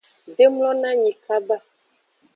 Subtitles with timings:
[0.35, 1.57] De mlonanyi kaba.